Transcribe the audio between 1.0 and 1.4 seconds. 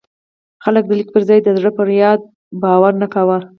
پر ځای